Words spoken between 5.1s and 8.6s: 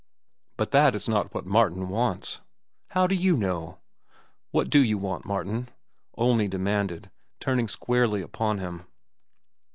Martin?" Olney demanded, turning squarely upon